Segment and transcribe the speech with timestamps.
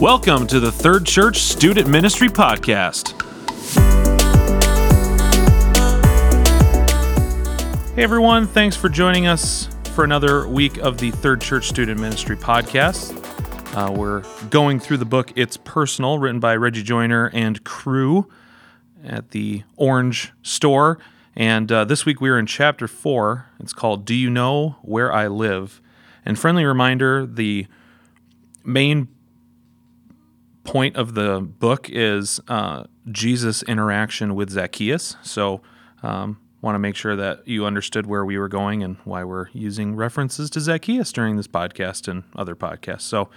[0.00, 3.12] Welcome to the Third Church Student Ministry Podcast.
[7.94, 12.36] Hey everyone, thanks for joining us for another week of the Third Church Student Ministry
[12.36, 13.14] Podcast.
[13.76, 18.28] Uh, we're going through the book It's Personal, written by Reggie Joiner and crew
[19.04, 20.98] at the Orange Store.
[21.36, 23.46] And uh, this week we are in chapter four.
[23.60, 25.80] It's called Do You Know Where I Live?
[26.24, 27.68] And friendly reminder the
[28.64, 29.06] main
[30.64, 35.16] point of the book is uh, Jesus' interaction with Zacchaeus.
[35.22, 35.60] So,
[36.02, 39.48] um, want to make sure that you understood where we were going and why we're
[39.52, 43.02] using references to Zacchaeus during this podcast and other podcasts.
[43.02, 43.28] So,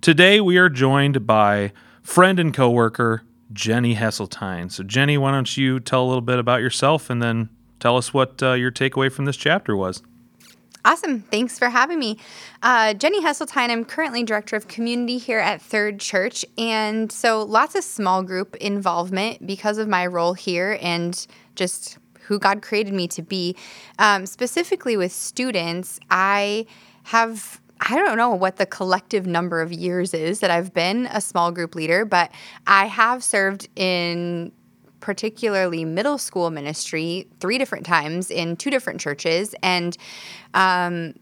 [0.00, 4.70] today we are joined by friend and coworker Jenny Hesseltine.
[4.70, 7.48] So, Jenny, why don't you tell a little bit about yourself and then
[7.80, 10.02] tell us what uh, your takeaway from this chapter was?
[10.86, 11.22] Awesome.
[11.22, 12.16] Thanks for having me.
[12.62, 16.44] Uh, Jenny Hesseltine, I'm currently Director of Community here at Third Church.
[16.56, 22.38] And so lots of small group involvement because of my role here and just who
[22.38, 23.56] God created me to be.
[23.98, 26.66] Um, specifically with students, I
[27.02, 31.20] have I don't know what the collective number of years is that I've been a
[31.20, 32.30] small group leader, but
[32.66, 34.52] I have served in
[35.00, 39.96] particularly middle school ministry three different times in two different churches and
[40.54, 41.14] um,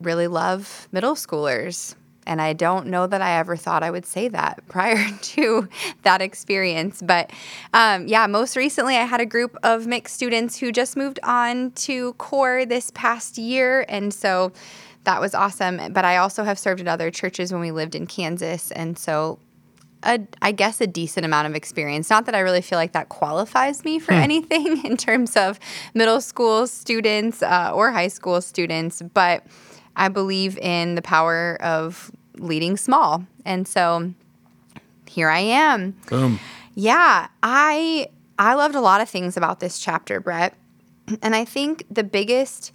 [0.00, 1.94] really love middle schoolers.
[2.28, 5.68] And I don't know that I ever thought I would say that prior to
[6.02, 7.00] that experience.
[7.00, 7.30] But
[7.72, 11.70] um, yeah, most recently I had a group of mixed students who just moved on
[11.72, 13.84] to core this past year.
[13.88, 14.52] And so
[15.04, 15.92] that was awesome.
[15.92, 18.72] But I also have served at other churches when we lived in Kansas.
[18.72, 19.38] And so
[20.06, 22.08] a, I guess, a decent amount of experience.
[22.08, 24.20] Not that I really feel like that qualifies me for hmm.
[24.20, 25.58] anything in terms of
[25.94, 29.44] middle school students uh, or high school students, but
[29.96, 33.24] I believe in the power of leading small.
[33.44, 34.12] And so
[35.08, 35.92] here I am.
[36.08, 36.38] Boom.
[36.74, 40.54] Yeah, I I loved a lot of things about this chapter, Brett.
[41.22, 42.72] And I think the biggest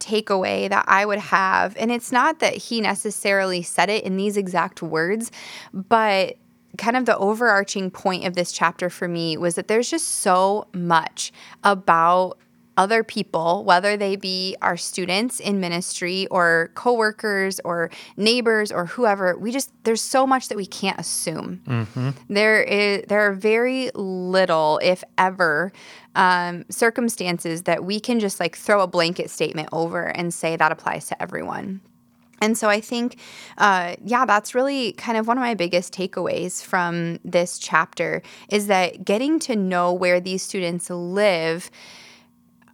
[0.00, 4.38] takeaway that I would have, and it's not that he necessarily said it in these
[4.38, 5.30] exact words,
[5.72, 6.36] but
[6.78, 10.66] kind of the overarching point of this chapter for me was that there's just so
[10.72, 12.38] much about
[12.76, 19.36] other people, whether they be our students in ministry or coworkers or neighbors or whoever,
[19.38, 21.62] we just there's so much that we can't assume.
[21.66, 22.10] Mm-hmm.
[22.28, 25.72] There is there are very little, if ever,
[26.14, 30.72] um, circumstances that we can just like throw a blanket statement over and say that
[30.72, 31.80] applies to everyone.
[32.40, 33.18] And so I think,
[33.58, 38.66] uh, yeah, that's really kind of one of my biggest takeaways from this chapter is
[38.66, 41.70] that getting to know where these students live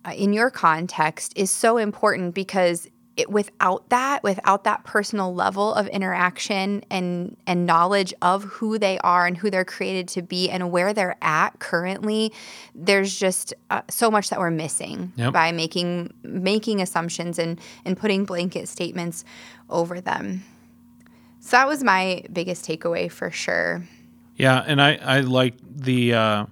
[0.05, 5.75] uh, in your context is so important because it, without that, without that personal level
[5.75, 10.49] of interaction and and knowledge of who they are and who they're created to be
[10.49, 12.33] and where they're at currently,
[12.75, 15.33] there's just uh, so much that we're missing yep.
[15.33, 19.25] by making making assumptions and and putting blanket statements
[19.69, 20.45] over them.
[21.41, 23.85] So that was my biggest takeaway for sure.
[24.37, 26.47] Yeah, and I I like the uh,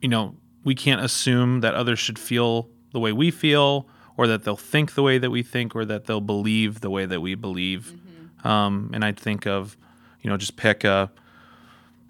[0.00, 4.44] you know we can't assume that others should feel the way we feel or that
[4.44, 7.34] they'll think the way that we think or that they'll believe the way that we
[7.34, 7.94] believe.
[7.94, 8.48] Mm-hmm.
[8.48, 9.76] Um, and I'd think of,
[10.22, 11.08] you know, just pick uh,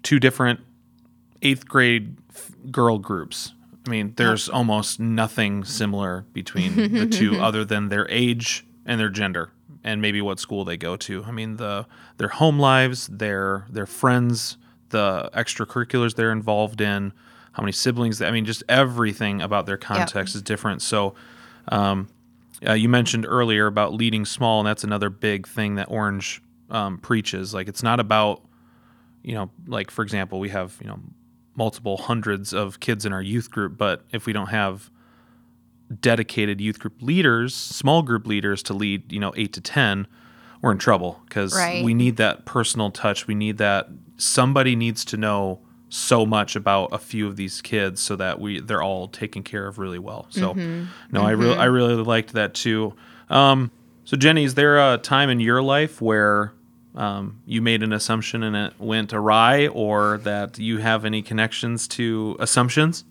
[0.03, 0.59] two different
[1.41, 3.53] eighth grade f- girl groups.
[3.85, 4.53] I mean, there's oh.
[4.53, 9.51] almost nothing similar between the two other than their age and their gender
[9.83, 11.23] and maybe what school they go to.
[11.23, 11.85] I mean, the
[12.17, 14.57] their home lives, their their friends,
[14.89, 17.13] the extracurriculars they're involved in,
[17.53, 18.19] how many siblings.
[18.19, 20.39] They, I mean, just everything about their context yep.
[20.39, 20.81] is different.
[20.81, 21.15] So
[21.71, 22.07] um,
[22.67, 26.99] uh, you mentioned earlier about leading small, and that's another big thing that Orange um,
[26.99, 27.53] preaches.
[27.53, 28.43] Like it's not about,
[29.23, 30.99] you know, like for example, we have you know
[31.55, 34.91] multiple hundreds of kids in our youth group, but if we don't have
[35.99, 40.07] dedicated youth group leaders, small group leaders to lead, you know, eight to ten,
[40.61, 41.83] we're in trouble because right.
[41.83, 43.27] we need that personal touch.
[43.27, 45.59] We need that somebody needs to know
[45.93, 49.67] so much about a few of these kids so that we they're all taken care
[49.67, 50.25] of really well.
[50.29, 50.85] So mm-hmm.
[51.11, 51.27] no, mm-hmm.
[51.27, 52.93] I really I really liked that too.
[53.29, 53.71] Um,
[54.05, 56.53] so Jenny, is there a time in your life where
[56.95, 61.87] um, you made an assumption and it went awry, or that you have any connections
[61.89, 63.03] to assumptions?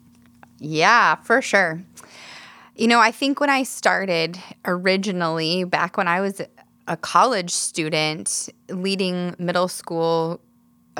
[0.59, 1.83] Yeah, for sure.
[2.76, 6.41] You know, I think when I started originally, back when I was
[6.87, 10.41] a college student leading middle school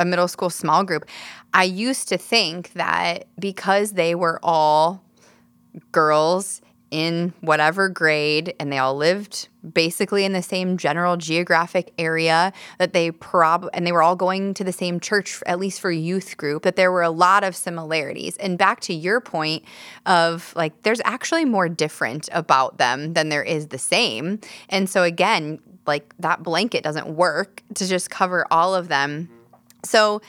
[0.01, 1.05] a middle school small group,
[1.55, 5.05] I used to think that because they were all
[5.93, 12.53] girls in whatever grade and they all lived basically in the same general geographic area
[12.79, 15.91] that they prob and they were all going to the same church at least for
[15.93, 18.37] youth group that there were a lot of similarities.
[18.39, 19.65] And back to your point
[20.07, 24.41] of like there's actually more different about them than there is the same.
[24.69, 29.29] And so again like that blanket doesn't work to just cover all of them
[29.85, 30.21] so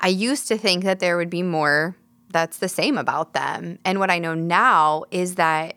[0.00, 1.96] i used to think that there would be more
[2.30, 5.76] that's the same about them and what i know now is that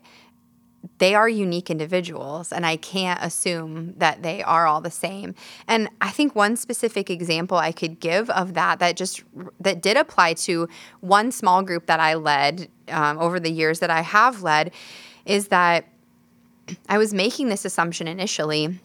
[0.98, 5.34] they are unique individuals and I can't assume that they are all the same.
[5.66, 9.22] And I think one specific example I could give of that that just
[9.60, 10.68] that did apply to
[11.00, 14.72] one small group that I led um, over the years that I have led
[15.24, 15.86] is that
[16.88, 18.78] I was making this assumption initially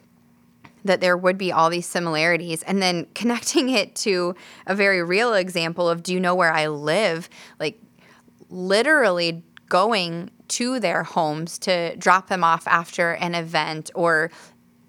[0.85, 4.35] that there would be all these similarities and then connecting it to
[4.67, 7.79] a very real example of do you know where I live like
[8.49, 14.29] literally going to their homes to drop them off after an event or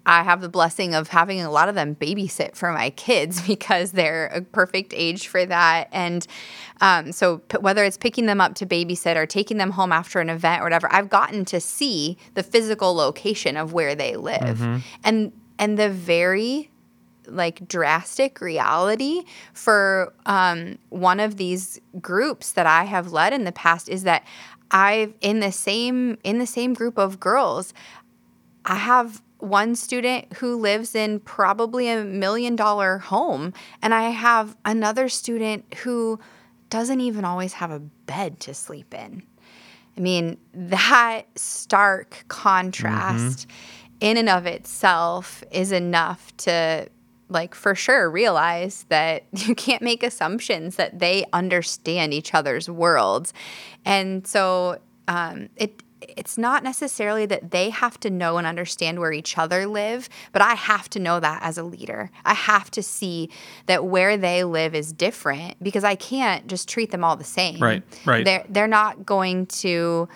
[0.05, 3.91] I have the blessing of having a lot of them babysit for my kids because
[3.91, 5.89] they're a perfect age for that.
[5.91, 6.25] And
[6.81, 10.19] um, so, p- whether it's picking them up to babysit or taking them home after
[10.19, 14.59] an event or whatever, I've gotten to see the physical location of where they live,
[14.59, 14.77] mm-hmm.
[15.03, 16.69] and and the very
[17.27, 19.23] like drastic reality
[19.53, 24.23] for um, one of these groups that I have led in the past is that
[24.71, 27.73] I've in the same in the same group of girls,
[28.65, 34.55] I have one student who lives in probably a million dollar home and I have
[34.65, 36.19] another student who
[36.69, 39.23] doesn't even always have a bed to sleep in.
[39.97, 43.84] I mean, that stark contrast mm-hmm.
[43.99, 46.87] In and of itself is enough to
[47.27, 53.33] like for sure realize that you can't make assumptions that they understand each other's worlds
[53.85, 59.11] and so um, it it's not necessarily that they have to know and understand where
[59.11, 62.11] each other live, but I have to know that as a leader.
[62.23, 63.29] I have to see
[63.65, 67.59] that where they live is different because I can't just treat them all the same.
[67.59, 67.83] Right.
[68.05, 68.25] Right.
[68.25, 70.07] They're they're not going to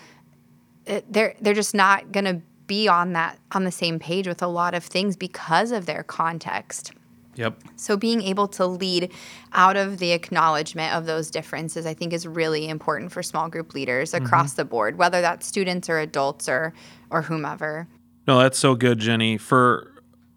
[0.88, 4.42] uh, they're they're just not going to be on that on the same page with
[4.42, 6.94] a lot of things because of their context.
[7.36, 7.62] Yep.
[7.76, 9.12] So being able to lead
[9.54, 13.74] out of the acknowledgement of those differences, I think, is really important for small group
[13.74, 14.58] leaders across mm-hmm.
[14.58, 16.74] the board, whether that's students or adults or
[17.10, 17.88] or whomever.
[18.28, 19.38] No, that's so good, Jenny.
[19.38, 19.92] For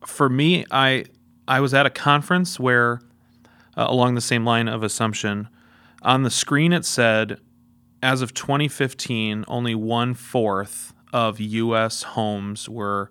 [0.07, 1.05] for me, I
[1.47, 3.01] I was at a conference where,
[3.77, 5.49] uh, along the same line of assumption,
[6.03, 7.39] on the screen it said,
[8.03, 12.03] as of 2015, only one fourth of U.S.
[12.03, 13.11] homes were,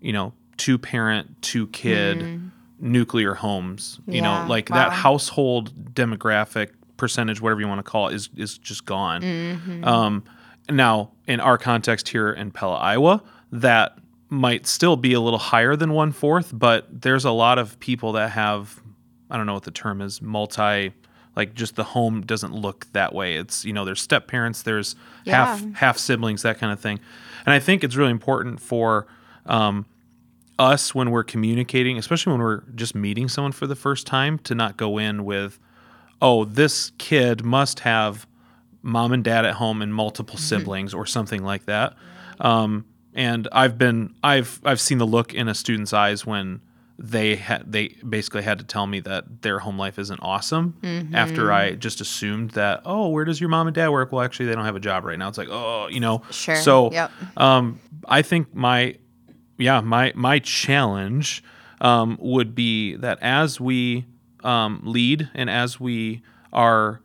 [0.00, 2.18] you know, two parent, two kid.
[2.18, 4.00] Mm nuclear homes.
[4.06, 4.76] You yeah, know, like wow.
[4.76, 9.22] that household demographic percentage, whatever you want to call it, is is just gone.
[9.22, 9.84] Mm-hmm.
[9.84, 10.24] Um,
[10.68, 15.76] now, in our context here in Pella, Iowa, that might still be a little higher
[15.76, 18.80] than one fourth, but there's a lot of people that have,
[19.30, 20.92] I don't know what the term is, multi,
[21.36, 23.36] like just the home doesn't look that way.
[23.36, 25.34] It's you know there's step parents, there's yeah.
[25.34, 26.98] half half siblings, that kind of thing,
[27.44, 29.06] and I think it's really important for
[29.44, 29.86] um,
[30.58, 34.54] us when we're communicating, especially when we're just meeting someone for the first time, to
[34.54, 35.58] not go in with,
[36.22, 38.26] oh, this kid must have
[38.82, 40.44] mom and dad at home and multiple mm-hmm.
[40.44, 41.94] siblings or something like that.
[42.40, 46.60] Um, and I've been I've I've seen the look in a student's eyes when
[46.98, 51.14] they had they basically had to tell me that their home life isn't awesome mm-hmm.
[51.14, 54.46] after I just assumed that oh where does your mom and dad work well actually
[54.46, 57.10] they don't have a job right now it's like oh you know sure so yep.
[57.36, 58.96] um, I think my
[59.58, 61.42] yeah, my my challenge
[61.80, 64.06] um, would be that as we
[64.44, 66.22] um, lead and as we
[66.52, 67.00] are,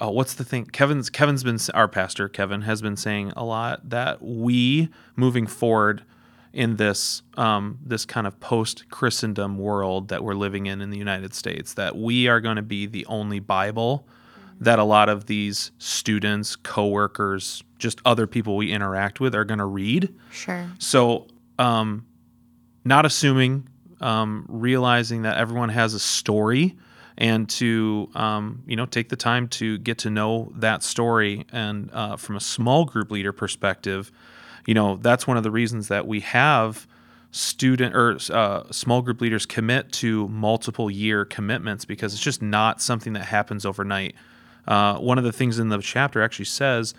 [0.00, 0.66] oh, what's the thing?
[0.66, 2.28] Kevin's Kevin's been our pastor.
[2.28, 6.04] Kevin has been saying a lot that we moving forward
[6.56, 10.96] in this um, this kind of post Christendom world that we're living in in the
[10.96, 14.08] United States that we are going to be the only Bible
[14.58, 19.58] that a lot of these students, coworkers, just other people we interact with are going
[19.58, 20.14] to read.
[20.30, 20.66] Sure.
[20.78, 21.26] So
[21.58, 22.06] um,
[22.86, 23.68] not assuming,
[24.00, 26.74] um, realizing that everyone has a story,
[27.18, 31.44] and to um, you know take the time to get to know that story.
[31.52, 34.10] And uh, from a small group leader perspective,
[34.66, 36.86] you know that's one of the reasons that we have
[37.30, 42.80] student or uh, small group leaders commit to multiple year commitments because it's just not
[42.80, 44.14] something that happens overnight.
[44.66, 46.94] Uh, one of the things in the chapter actually says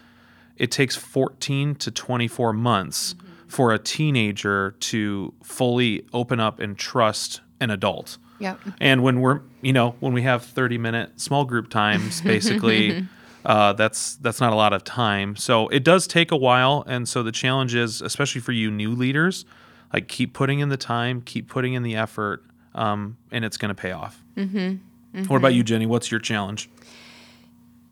[0.55, 6.77] it takes 14 to 24 months mm-hmm for a teenager to fully open up and
[6.77, 8.17] trust an adult.
[8.39, 8.59] Yep.
[8.79, 13.07] And when we're, you know, when we have 30 minute small group times, basically,
[13.48, 15.38] uh, that's that's not a lot of time.
[15.38, 18.92] So it does take a while, and so the challenge is, especially for you new
[18.92, 19.46] leaders,
[19.94, 22.44] like keep putting in the time, keep putting in the effort,
[22.75, 24.22] um, and it's going to pay off.
[24.36, 24.58] Mm-hmm.
[24.58, 25.24] Mm-hmm.
[25.27, 25.86] What about you, Jenny?
[25.86, 26.70] What's your challenge?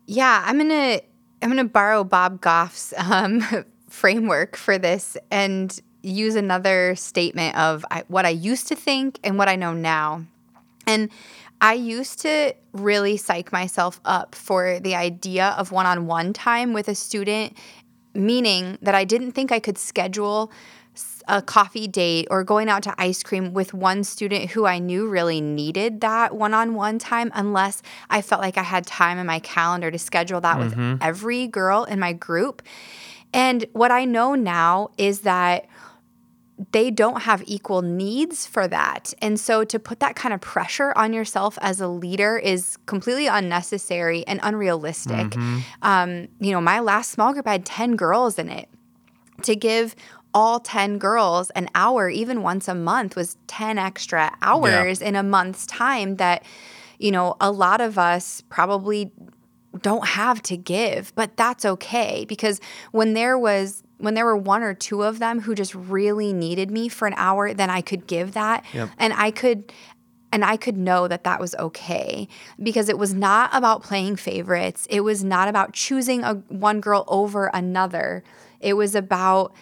[0.04, 1.00] Yeah, I'm gonna
[1.40, 3.42] I'm gonna borrow Bob Goff's um,
[3.88, 9.38] framework for this and use another statement of I, what I used to think and
[9.38, 10.26] what I know now.
[10.86, 11.08] And
[11.60, 16.72] I used to really psych myself up for the idea of one on one time
[16.72, 17.56] with a student,
[18.14, 20.52] meaning that I didn't think I could schedule
[21.28, 25.08] a coffee date or going out to ice cream with one student who I knew
[25.08, 29.26] really needed that one on one time unless I felt like I had time in
[29.26, 30.92] my calendar to schedule that mm-hmm.
[30.92, 32.62] with every girl in my group.
[33.32, 35.66] And what I know now is that
[36.72, 39.12] they don't have equal needs for that.
[39.20, 43.26] And so to put that kind of pressure on yourself as a leader is completely
[43.26, 45.30] unnecessary and unrealistic.
[45.32, 45.58] Mm-hmm.
[45.82, 48.68] Um, you know, my last small group had 10 girls in it.
[49.42, 49.94] To give
[50.32, 55.08] all 10 girls an hour, even once a month, was 10 extra hours yeah.
[55.08, 56.42] in a month's time that,
[56.98, 59.12] you know, a lot of us probably
[59.76, 62.60] don't have to give, but that's okay because
[62.92, 66.70] when there was when there were one or two of them who just really needed
[66.70, 68.64] me for an hour, then I could give that.
[68.74, 68.90] Yep.
[68.98, 69.72] And I could
[70.32, 72.28] and I could know that that was okay
[72.62, 74.86] because it was not about playing favorites.
[74.90, 78.22] It was not about choosing a one girl over another.
[78.60, 79.54] It was about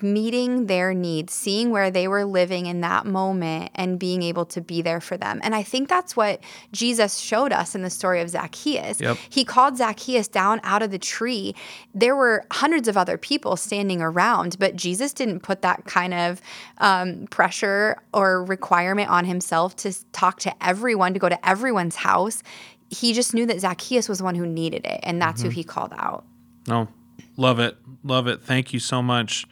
[0.00, 4.60] meeting their needs, seeing where they were living in that moment and being able to
[4.60, 5.38] be there for them.
[5.42, 6.40] And I think that's what
[6.72, 9.00] Jesus showed us in the story of Zacchaeus.
[9.00, 9.18] Yep.
[9.28, 11.54] He called Zacchaeus down out of the tree.
[11.94, 16.40] There were hundreds of other people standing around, but Jesus didn't put that kind of
[16.78, 22.42] um, pressure or requirement on himself to talk to everyone, to go to everyone's house.
[22.88, 25.50] He just knew that Zacchaeus was the one who needed it, and that's mm-hmm.
[25.50, 26.24] who he called out.
[26.68, 26.88] Oh,
[27.36, 27.76] love it.
[28.04, 28.42] Love it.
[28.42, 29.46] Thank you so much.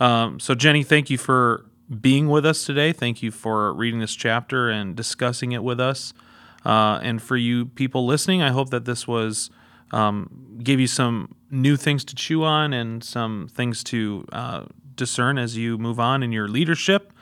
[0.00, 1.66] Um, so, Jenny, thank you for
[2.00, 2.92] being with us today.
[2.92, 6.12] Thank you for reading this chapter and discussing it with us.
[6.64, 9.50] Uh, and for you people listening, I hope that this was
[9.90, 14.64] um, gave you some new things to chew on and some things to uh,
[14.94, 17.12] discern as you move on in your leadership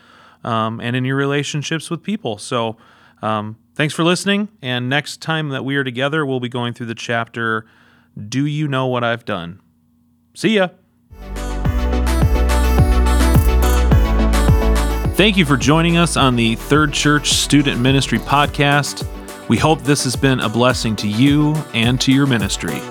[0.42, 2.38] um, and in your relationships with people.
[2.38, 2.76] So,
[3.22, 4.48] um, thanks for listening.
[4.60, 7.66] And next time that we are together, we'll be going through the chapter
[8.28, 9.60] Do You Know What I've Done?
[10.34, 10.68] See ya.
[15.16, 19.08] Thank you for joining us on the Third Church Student Ministry Podcast.
[19.48, 22.82] We hope this has been a blessing to you and to your ministry.